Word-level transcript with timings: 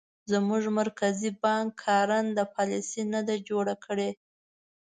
زموږ 0.31 0.63
مرکزي 0.79 1.29
بانک 1.43 1.67
کارنده 1.83 2.43
پالیسي 2.55 3.01
نه 3.13 3.21
ده 3.27 3.35
جوړه 3.47 3.75
کړې. 3.85 4.09